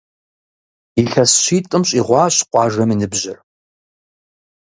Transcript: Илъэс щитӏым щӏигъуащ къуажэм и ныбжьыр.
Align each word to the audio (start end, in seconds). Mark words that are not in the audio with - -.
Илъэс 1.01 1.31
щитӏым 1.43 1.83
щӏигъуащ 1.89 2.35
къуажэм 2.49 2.89
и 2.93 2.95
ныбжьыр. 2.99 3.37